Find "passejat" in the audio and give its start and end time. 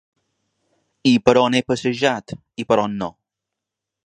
1.69-2.35